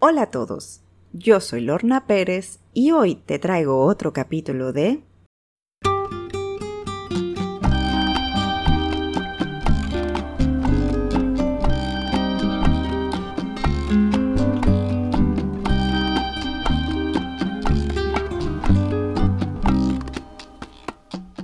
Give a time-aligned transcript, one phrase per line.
[0.00, 0.80] Hola a todos,
[1.12, 5.02] yo soy Lorna Pérez y hoy te traigo otro capítulo de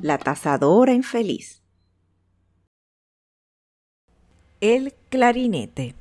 [0.00, 1.60] La tasadora infeliz.
[4.60, 5.96] El clarinete.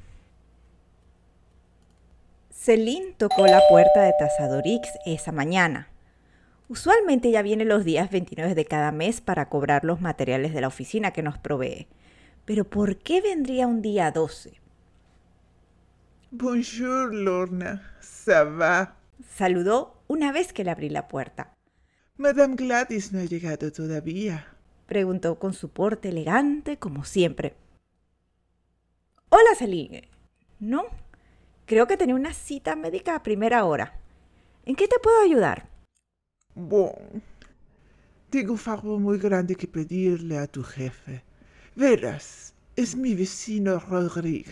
[2.63, 5.89] Celine tocó la puerta de Tasadorix esa mañana.
[6.69, 10.69] Usualmente ella viene los días 29 de cada mes para cobrar los materiales de la
[10.69, 11.89] oficina que nos provee.
[12.45, 14.53] Pero ¿por qué vendría un día 12?
[16.31, 17.81] Bonjour, Lorna.
[17.99, 18.95] Ça va?
[19.27, 21.53] Saludó una vez que le abrí la puerta.
[22.15, 24.47] Madame Gladys no ha llegado todavía.
[24.85, 27.55] Preguntó con su porte elegante como siempre.
[29.27, 30.07] Hola, Celine.
[30.61, 30.85] No,
[31.65, 33.99] creo que tenía una cita médica a primera hora.
[34.65, 35.67] ¿En qué te puedo ayudar?
[36.55, 36.93] Bon,
[38.29, 41.23] tengo un favor muy grande que pedirle a tu jefe.
[41.75, 44.51] Verás, es mi vecino Rodrigo,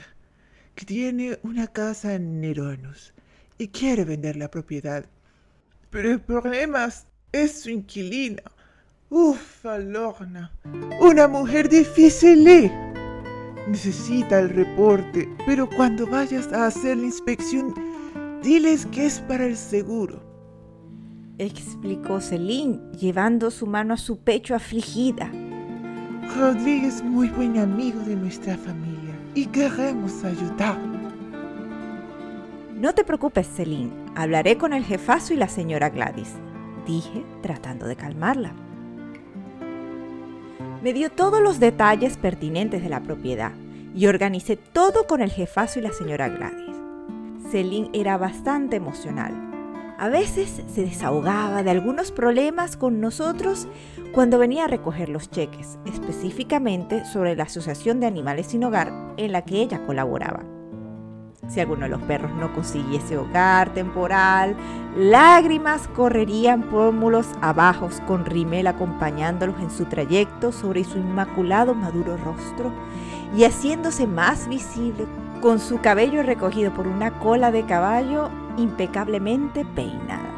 [0.76, 3.14] que tiene una casa en Neronos
[3.58, 5.06] y quiere vender la propiedad.
[5.90, 6.90] Pero el problema
[7.32, 8.44] es su inquilina.
[9.10, 10.52] Ufa, Lorna.
[11.00, 12.72] Una mujer difícil.
[13.68, 17.74] Necesita el reporte, pero cuando vayas a hacer la inspección,
[18.42, 20.24] diles que es para el seguro.
[21.38, 25.32] Explicó Celine, llevando su mano a su pecho afligida.
[26.38, 31.00] Rodríguez es muy buen amigo de nuestra familia y queremos ayudarlo.
[32.76, 33.92] No te preocupes, Celine.
[34.16, 36.34] Hablaré con el jefazo y la señora Gladys,
[36.88, 38.54] dije, tratando de calmarla.
[40.82, 43.52] Me dio todos los detalles pertinentes de la propiedad
[43.94, 46.76] y organicé todo con el jefazo y la señora Gladys.
[47.52, 49.32] Celine era bastante emocional.
[50.00, 53.68] A veces se desahogaba de algunos problemas con nosotros
[54.12, 59.32] cuando venía a recoger los cheques, específicamente sobre la Asociación de Animales sin Hogar en
[59.34, 60.44] la que ella colaboraba.
[61.52, 64.56] Si alguno de los perros no consiguiese hogar temporal,
[64.96, 72.72] lágrimas correrían pómulos abajo con Rimel acompañándolos en su trayecto sobre su inmaculado maduro rostro
[73.36, 75.06] y haciéndose más visible
[75.42, 80.32] con su cabello recogido por una cola de caballo impecablemente peinada.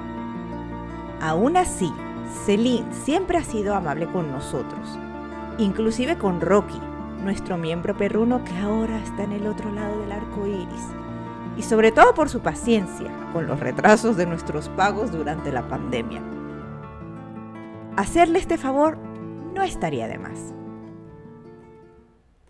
[1.22, 1.94] Aún así,
[2.44, 4.98] Celine siempre ha sido amable con nosotros,
[5.60, 6.82] inclusive con Rocky,
[7.24, 11.03] nuestro miembro perruno que ahora está en el otro lado del arco iris
[11.58, 16.22] y sobre todo por su paciencia con los retrasos de nuestros pagos durante la pandemia.
[17.96, 18.98] Hacerle este favor
[19.54, 20.54] no estaría de más.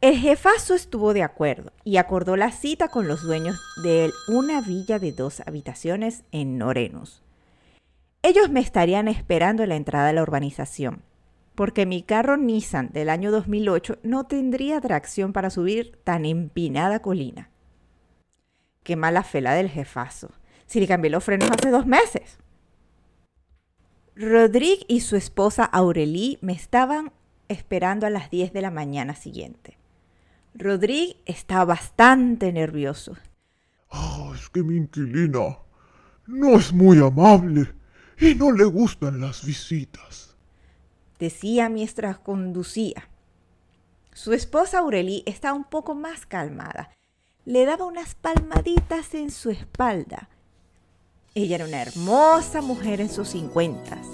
[0.03, 4.99] El jefazo estuvo de acuerdo y acordó la cita con los dueños de una villa
[4.99, 7.23] de dos habitaciones en Norenos.
[8.21, 11.03] Ellos me estarían esperando en la entrada de la urbanización,
[11.55, 17.52] porque mi carro Nissan del año 2008 no tendría tracción para subir tan empinada colina.
[18.83, 20.29] Qué mala fela del jefazo.
[20.65, 22.37] Si le cambié los frenos hace dos meses.
[24.15, 27.11] Rodrigue y su esposa Aurelie me estaban
[27.47, 29.77] esperando a las 10 de la mañana siguiente.
[30.53, 33.17] Rodrigue estaba bastante nervioso.
[33.89, 35.57] Oh, es que mi inquilina
[36.27, 37.73] no es muy amable
[38.19, 40.35] y no le gustan las visitas.
[41.19, 43.09] Decía mientras conducía.
[44.13, 46.91] Su esposa Aurelie estaba un poco más calmada
[47.45, 50.29] le daba unas palmaditas en su espalda.
[51.35, 54.07] Ella era una hermosa mujer en sus cincuentas.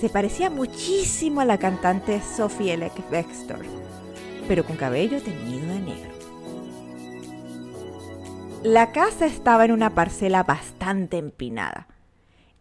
[0.00, 3.64] Se parecía muchísimo a la cantante Sophie Elec Bextor,
[4.46, 6.12] pero con cabello teñido de negro.
[8.62, 11.88] La casa estaba en una parcela bastante empinada.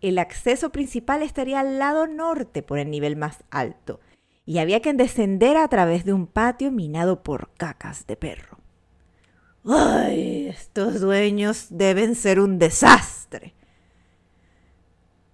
[0.02, 4.00] El acceso principal estaría al lado norte por el nivel más alto,
[4.46, 8.61] y había que descender a través de un patio minado por cacas de perro.
[9.66, 10.48] ¡Ay!
[10.48, 13.54] Estos dueños deben ser un desastre.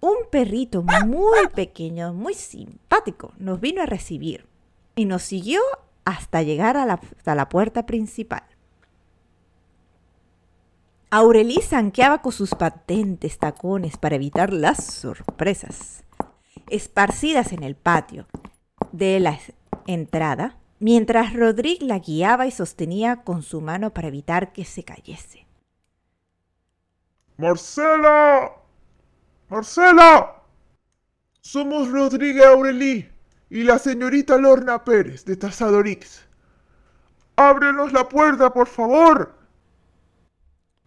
[0.00, 4.46] Un perrito muy pequeño, muy simpático, nos vino a recibir
[4.94, 5.60] y nos siguió
[6.04, 8.44] hasta llegar a la, la puerta principal.
[11.10, 16.04] Aurelí zanqueaba con sus patentes tacones para evitar las sorpresas.
[16.68, 18.26] Esparcidas en el patio
[18.92, 19.38] de la
[19.86, 25.46] entrada, mientras Rodrigue la guiaba y sostenía con su mano para evitar que se cayese.
[27.36, 28.52] ¡Marcela!
[29.48, 30.42] ¡Marcela!
[31.40, 33.08] Somos Rodrigue Aurelí
[33.50, 36.26] y la señorita Lorna Pérez de Tasadorix.
[37.36, 39.38] ¡Ábrenos la puerta, por favor!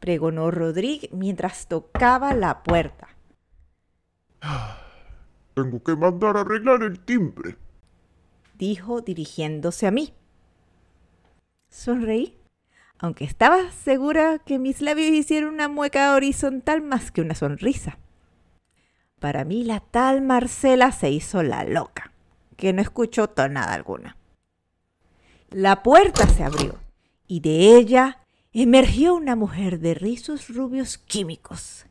[0.02, 3.08] pregonó Rodríguez mientras tocaba la puerta.
[5.54, 7.56] Tengo que mandar a arreglar el timbre,
[8.62, 10.13] dijo dirigiéndose a mí.
[11.68, 12.38] Sonreí,
[13.00, 17.98] aunque estaba segura que mis labios hicieron una mueca horizontal más que una sonrisa.
[19.19, 22.12] Para mí la tal Marcela se hizo la loca,
[22.56, 24.16] que no escuchó tonada alguna.
[25.50, 26.78] La puerta se abrió
[27.28, 28.19] y de ella
[28.54, 31.88] emergió una mujer de rizos rubios químicos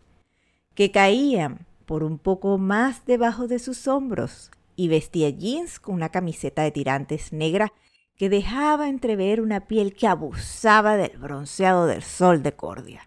[0.77, 6.09] que caían por un poco más debajo de sus hombros y vestía jeans con una
[6.09, 7.75] camiseta de tirantes negra
[8.17, 13.07] que dejaba entrever una piel que abusaba del bronceado del sol de Cordia.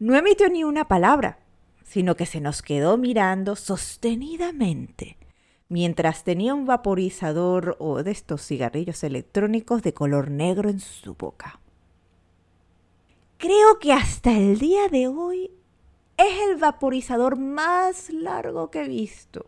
[0.00, 1.38] No emitió ni una palabra,
[1.84, 5.18] sino que se nos quedó mirando sostenidamente
[5.68, 11.60] mientras tenía un vaporizador o de estos cigarrillos electrónicos de color negro en su boca.
[13.36, 15.52] Creo que hasta el día de hoy
[16.16, 19.46] es el vaporizador más largo que he visto.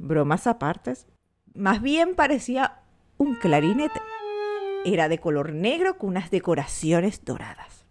[0.00, 1.06] Bromas apartes,
[1.54, 2.80] más bien parecía
[3.18, 4.00] un clarinete.
[4.86, 7.84] Era de color negro con unas decoraciones doradas.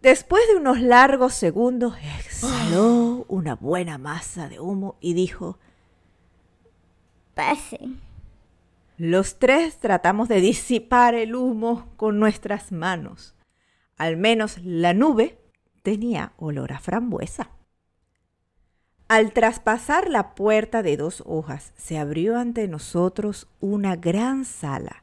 [0.00, 5.58] Después de unos largos segundos, exhaló una buena masa de humo y dijo,
[7.34, 7.80] Pase.
[8.96, 13.34] Los tres tratamos de disipar el humo con nuestras manos.
[13.96, 15.40] Al menos la nube
[15.82, 17.50] tenía olor a frambuesa.
[19.08, 25.02] Al traspasar la puerta de dos hojas, se abrió ante nosotros una gran sala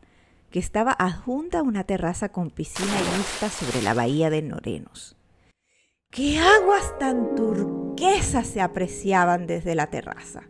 [0.52, 5.18] que estaba adjunta a una terraza con piscina y vista sobre la bahía de Norenos.
[6.12, 10.44] ¡Qué aguas tan turquesas se apreciaban desde la terraza!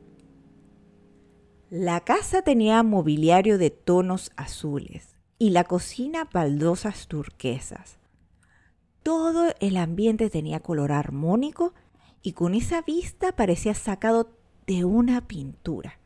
[1.69, 7.99] La casa tenía mobiliario de tonos azules y la cocina baldosas turquesas.
[9.01, 11.73] Todo el ambiente tenía color armónico
[12.25, 14.31] y con esa vista parecía sacado
[14.65, 15.99] de una pintura,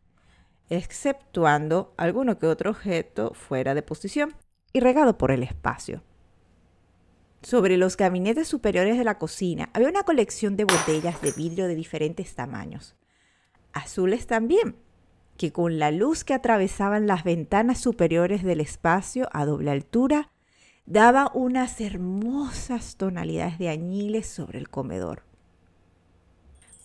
[0.68, 4.34] exceptuando alguno que otro objeto fuera de posición
[4.74, 6.02] y regado por el espacio.
[7.40, 11.74] Sobre los gabinetes superiores de la cocina había una colección de botellas de vidrio de
[11.74, 12.96] diferentes tamaños,
[13.72, 14.76] azules también,
[15.38, 20.30] que con la luz que atravesaban las ventanas superiores del espacio a doble altura
[20.84, 25.29] daba unas hermosas tonalidades de añiles sobre el comedor.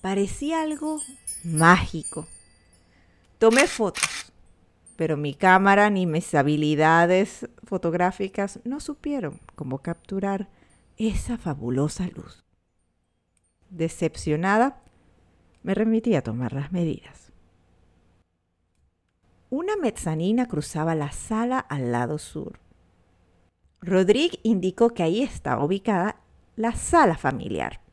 [0.06, 1.02] Parecía algo
[1.44, 2.28] mágico.
[3.40, 4.32] Tomé fotos,
[4.98, 10.48] pero mi cámara ni mis habilidades fotográficas no supieron cómo capturar
[10.98, 12.44] esa fabulosa luz.
[13.72, 14.80] Decepcionada,
[15.64, 17.32] me remití a tomar las medidas.
[19.50, 22.60] Una mezzanina cruzaba la sala al lado sur.
[23.82, 26.18] Rodríguez indicó que ahí estaba ubicada
[26.56, 27.85] la sala familiar.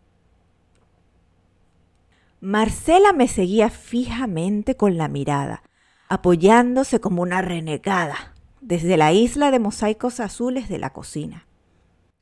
[2.43, 5.63] Marcela me seguía fijamente con la mirada,
[6.09, 11.47] apoyándose como una renegada desde la isla de mosaicos azules de la cocina,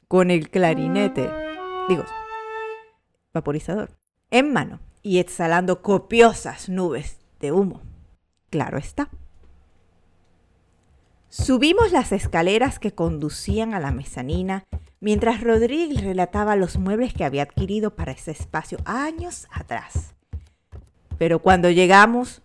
[0.08, 1.30] con el clarinete,
[1.88, 2.04] digo,
[3.32, 3.96] vaporizador,
[4.30, 7.80] en mano y exhalando copiosas nubes de humo.
[8.50, 9.08] Claro está.
[11.30, 14.64] Subimos las escaleras que conducían a la mezanina
[15.00, 20.14] mientras Rodríguez relataba los muebles que había adquirido para ese espacio años atrás.
[21.18, 22.42] Pero cuando llegamos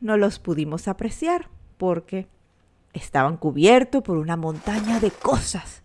[0.00, 2.28] no los pudimos apreciar porque
[2.92, 5.82] estaban cubiertos por una montaña de cosas.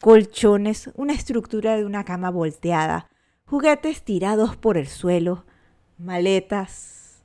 [0.00, 3.08] Colchones, una estructura de una cama volteada,
[3.46, 5.44] juguetes tirados por el suelo,
[5.98, 7.22] maletas.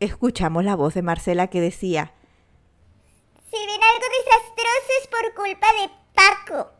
[0.00, 2.12] Escuchamos la voz de Marcela que decía,
[3.50, 6.70] si ven algo desastroso es por culpa de Paco.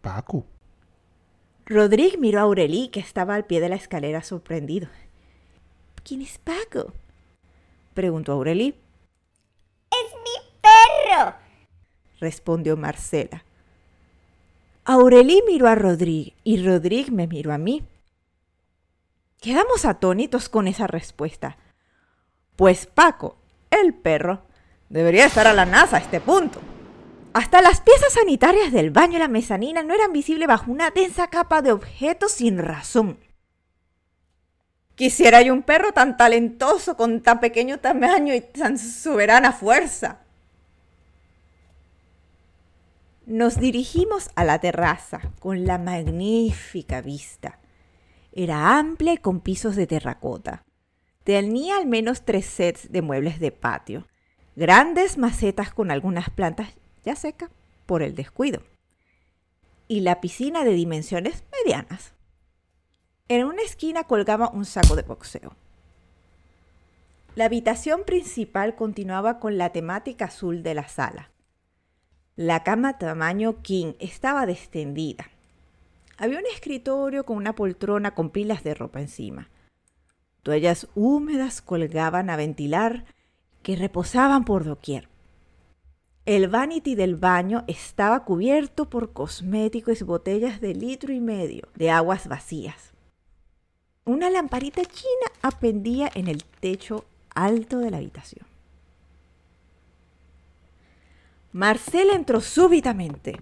[0.00, 0.46] Paco.
[1.66, 4.88] Rodríguez miró a Aurelí, que estaba al pie de la escalera sorprendido.
[6.04, 6.92] ¿Quién es Paco?
[7.94, 8.74] preguntó Aurelí.
[9.90, 11.34] Es mi perro,
[12.18, 13.44] respondió Marcela.
[14.84, 17.84] Aurelí miró a Rodríguez y Rodríguez me miró a mí.
[19.40, 21.56] Quedamos atónitos con esa respuesta.
[22.56, 23.38] Pues Paco,
[23.70, 24.42] el perro,
[24.90, 26.60] Debería estar a la NASA a este punto.
[27.32, 31.28] Hasta las piezas sanitarias del baño y la mezanina no eran visibles bajo una densa
[31.28, 33.18] capa de objetos sin razón.
[34.96, 40.18] Quisiera yo un perro tan talentoso, con tan pequeño tamaño y tan soberana fuerza.
[43.26, 47.60] Nos dirigimos a la terraza con la magnífica vista.
[48.32, 50.64] Era amplia y con pisos de terracota.
[51.22, 54.06] Tenía al menos tres sets de muebles de patio
[54.56, 56.68] grandes macetas con algunas plantas
[57.04, 57.50] ya seca
[57.86, 58.62] por el descuido,
[59.88, 62.14] y la piscina de dimensiones medianas.
[63.28, 65.56] En una esquina colgaba un saco de boxeo.
[67.36, 71.30] La habitación principal continuaba con la temática azul de la sala.
[72.36, 75.30] La cama tamaño king estaba descendida.
[76.16, 79.48] Había un escritorio con una poltrona con pilas de ropa encima.
[80.42, 83.04] Toallas húmedas colgaban a ventilar
[83.62, 85.09] que reposaban por doquier.
[86.26, 91.90] El vanity del baño estaba cubierto por cosméticos y botellas de litro y medio de
[91.90, 92.92] aguas vacías.
[94.04, 98.46] Una lamparita china apendía en el techo alto de la habitación.
[101.52, 103.40] Marcela entró súbitamente,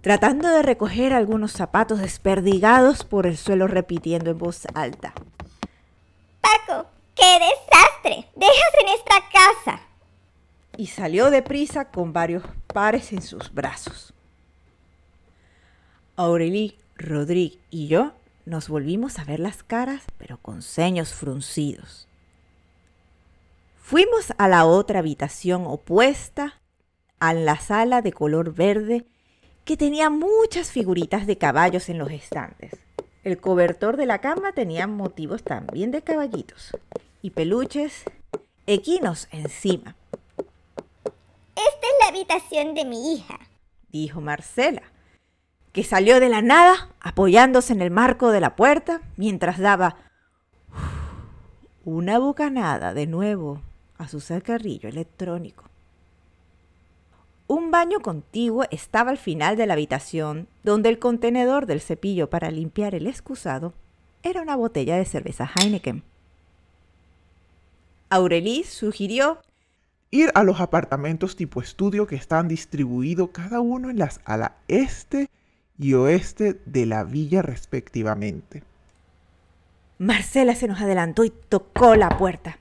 [0.00, 5.12] tratando de recoger algunos zapatos desperdigados por el suelo, repitiendo en voz alta.
[6.40, 8.30] Paco, qué desastre.
[8.34, 9.89] Dejas en esta casa.
[10.80, 14.14] Y salió deprisa con varios pares en sus brazos.
[16.16, 18.14] Aurelie, Rodrigue y yo
[18.46, 22.08] nos volvimos a ver las caras, pero con ceños fruncidos.
[23.76, 26.62] Fuimos a la otra habitación opuesta,
[27.18, 29.04] a la sala de color verde,
[29.66, 32.72] que tenía muchas figuritas de caballos en los estantes.
[33.22, 36.70] El cobertor de la cama tenía motivos también de caballitos
[37.20, 38.04] y peluches
[38.66, 39.94] equinos encima.
[42.20, 43.38] Habitación de mi hija,
[43.90, 44.82] dijo Marcela,
[45.72, 49.96] que salió de la nada apoyándose en el marco de la puerta mientras daba
[51.82, 53.62] una bucanada de nuevo
[53.96, 55.64] a su sacarrillo electrónico.
[57.46, 62.50] Un baño contiguo estaba al final de la habitación, donde el contenedor del cepillo para
[62.50, 63.72] limpiar el excusado
[64.22, 66.02] era una botella de cerveza Heineken.
[68.10, 69.38] Aurelie sugirió
[70.10, 75.28] ir a los apartamentos tipo estudio que están distribuidos cada uno en las ala este
[75.78, 78.62] y oeste de la villa respectivamente.
[79.98, 82.58] Marcela se nos adelantó y tocó la puerta.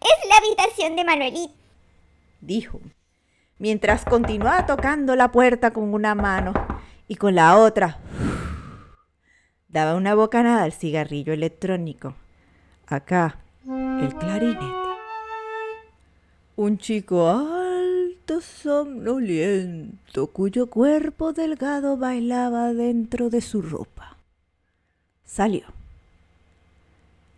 [0.00, 1.54] Es la habitación de Manuelito,
[2.40, 2.80] dijo
[3.62, 6.52] mientras continuaba tocando la puerta con una mano
[7.06, 7.98] y con la otra
[9.68, 12.14] daba una bocanada al cigarrillo electrónico.
[12.88, 14.81] Acá, el clarinete.
[16.54, 24.18] Un chico alto, somnoliento, cuyo cuerpo delgado bailaba dentro de su ropa.
[25.24, 25.64] Salió.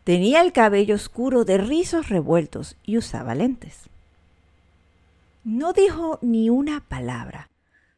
[0.02, 3.82] Tenía el cabello oscuro de rizos revueltos y usaba lentes.
[5.44, 7.50] No dijo ni una palabra,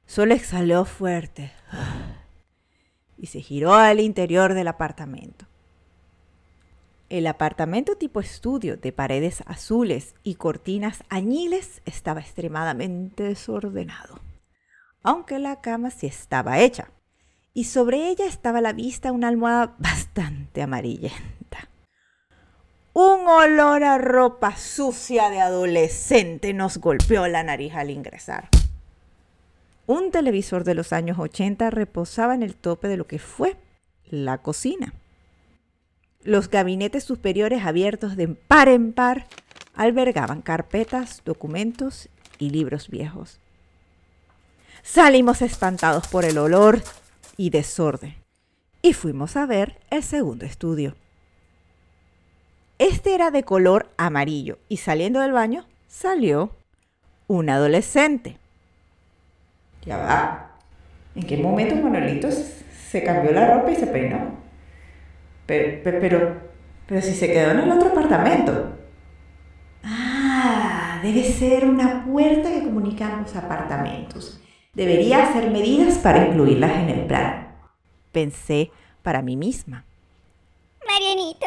[0.05, 1.51] solo exhaló fuerte
[3.17, 5.47] y se giró al interior del apartamento.
[7.09, 14.19] El apartamento tipo estudio de paredes azules y cortinas añiles estaba extremadamente desordenado,
[15.05, 16.91] aunque la cama sí estaba hecha,
[17.55, 21.69] y sobre ella estaba a la vista una almohada bastante amarillenta.
[22.93, 28.49] Un olor a ropa sucia de adolescente nos golpeó la nariz al ingresar.
[29.87, 33.57] Un televisor de los años 80 reposaba en el tope de lo que fue
[34.07, 34.93] la cocina.
[36.27, 39.29] Los gabinetes superiores abiertos de par en par
[39.77, 42.09] albergaban carpetas, documentos
[42.41, 43.39] y libros viejos.
[44.83, 46.83] Salimos espantados por el olor
[47.37, 48.17] y desorden
[48.83, 50.97] y fuimos a ver el segundo estudio.
[52.81, 56.51] Este era de color amarillo y saliendo del baño salió
[57.29, 58.37] un adolescente.
[59.85, 60.51] Ya va.
[61.15, 64.46] ¿En qué momento Manuelito se cambió la ropa y se peinó?
[65.47, 66.41] Pero, pero,
[66.87, 68.73] pero, si se quedó en el otro apartamento.
[69.83, 74.41] Ah, debe ser una puerta que comunica ambos apartamentos.
[74.75, 77.57] Debería hacer medidas para incluirlas en el plan.
[78.13, 78.71] Pensé
[79.03, 79.85] para mí misma.
[80.87, 81.47] Marianito,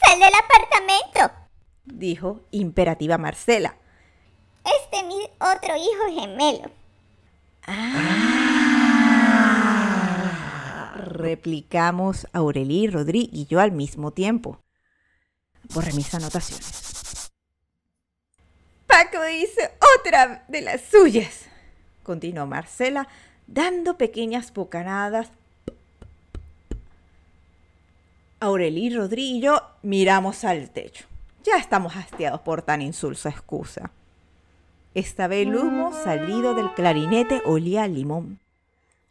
[0.00, 1.44] ¡Sal del apartamento!
[1.84, 3.76] dijo imperativa Marcela.
[4.64, 6.70] Este es mi otro hijo gemelo.
[7.66, 8.03] Ah,
[11.24, 14.60] replicamos Aurelí, Rodri y yo al mismo tiempo.
[15.72, 17.32] Borré mis anotaciones.
[18.86, 21.46] Paco dice otra de las suyas,
[22.02, 23.08] continuó Marcela,
[23.46, 25.30] dando pequeñas bocanadas
[28.40, 31.06] Aurelí, Rodríguez y yo miramos al techo.
[31.44, 33.90] Ya estamos hastiados por tan insulsa excusa.
[34.92, 38.38] Esta vez el humo salido del clarinete olía a limón.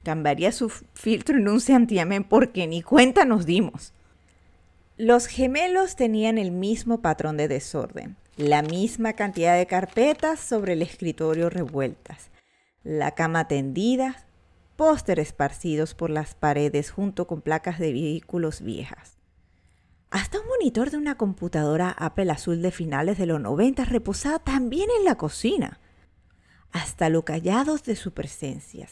[0.03, 3.93] Cambiaría su filtro en un santiamén porque ni cuenta nos dimos.
[4.97, 10.81] Los gemelos tenían el mismo patrón de desorden, la misma cantidad de carpetas sobre el
[10.81, 12.29] escritorio revueltas,
[12.83, 14.25] la cama tendida,
[14.75, 19.17] póster esparcidos por las paredes junto con placas de vehículos viejas.
[20.11, 24.89] Hasta un monitor de una computadora Apple azul de finales de los 90 reposaba también
[24.99, 25.79] en la cocina.
[26.71, 28.87] Hasta lo callados de su presencia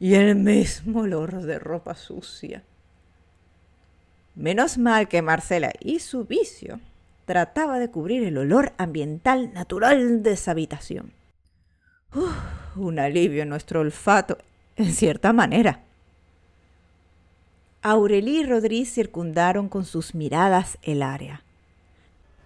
[0.00, 2.62] y el mismo olor de ropa sucia.
[4.34, 6.80] Menos mal que Marcela y su vicio
[7.24, 11.12] trataba de cubrir el olor ambiental natural de esa habitación.
[12.76, 14.38] un alivio en nuestro olfato,
[14.76, 15.82] en cierta manera.
[17.82, 21.42] Aurelí y Rodríguez circundaron con sus miradas el área.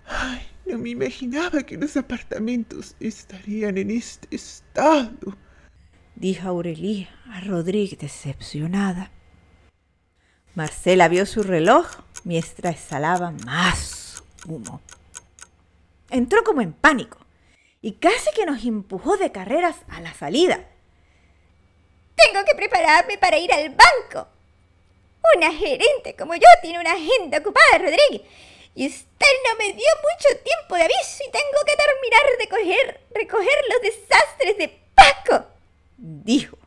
[0.07, 5.37] Ay, no me imaginaba que los apartamentos estarían en este estado,
[6.23, 9.11] dijo Aurelí a Rodríguez decepcionada.
[10.55, 11.89] Marcela vio su reloj
[12.23, 14.81] mientras exhalaba más humo.
[16.11, 17.19] Entró como en pánico
[17.81, 20.65] y casi que nos empujó de carreras a la salida.
[22.15, 24.29] Tengo que prepararme para ir al banco.
[25.37, 28.23] Una gerente como yo tiene una agenda ocupada, Rodríguez.
[28.77, 33.01] Y usted no me dio mucho tiempo de aviso y tengo que terminar de coger,
[33.13, 35.47] recoger los desastres de Paco,
[35.99, 36.59] dijo.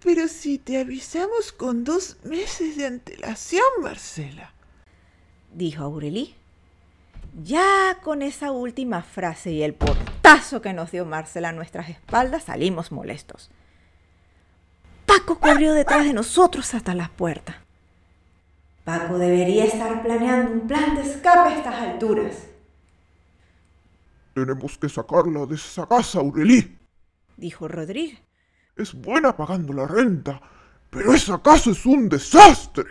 [0.00, 4.52] Pero si te avisamos con dos meses de antelación, Marcela,
[5.52, 6.34] dijo Aurelí.
[7.42, 12.44] Ya con esa última frase y el portazo que nos dio Marcela a nuestras espaldas
[12.44, 13.50] salimos molestos.
[15.04, 17.62] Paco corrió detrás de nosotros hasta la puerta.
[18.84, 22.46] Paco debería estar planeando un plan de escape a estas alturas.
[24.34, 26.77] Tenemos que sacarla de esa casa, Aurelí,
[27.38, 28.18] dijo Rodríguez.
[28.76, 30.40] Es buena pagando la renta,
[30.90, 32.84] pero esa casa es un desastre.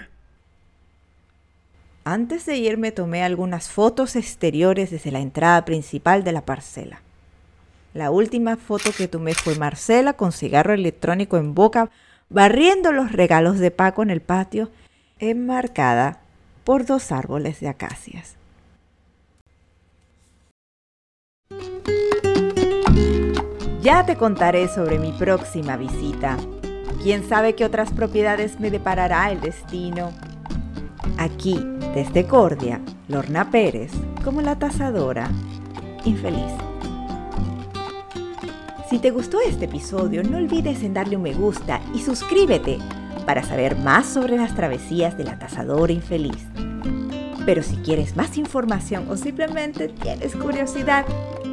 [2.03, 7.01] Antes de irme tomé algunas fotos exteriores desde la entrada principal de la parcela.
[7.93, 11.89] La última foto que tomé fue Marcela con cigarro electrónico en boca,
[12.29, 14.69] barriendo los regalos de Paco en el patio
[15.19, 16.21] enmarcada
[16.63, 18.37] por dos árboles de acacias.
[23.87, 26.35] Ya te contaré sobre mi próxima visita.
[27.01, 30.11] ¿Quién sabe qué otras propiedades me deparará el destino?
[31.17, 31.57] Aquí,
[31.93, 33.93] desde Cordia, Lorna Pérez,
[34.25, 35.29] como la tasadora
[36.03, 36.51] infeliz.
[38.89, 42.79] Si te gustó este episodio, no olvides en darle un me gusta y suscríbete
[43.25, 46.45] para saber más sobre las travesías de la tasadora infeliz.
[47.45, 51.05] Pero si quieres más información o simplemente tienes curiosidad,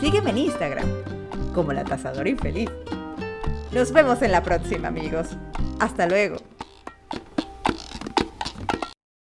[0.00, 0.86] Sígueme en Instagram
[1.54, 1.84] como la
[2.26, 2.70] Infeliz.
[3.72, 5.28] Nos vemos en la próxima, amigos.
[5.80, 6.36] Hasta luego.